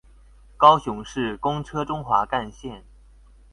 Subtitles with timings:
[0.57, 2.81] 高雄市公車中華幹線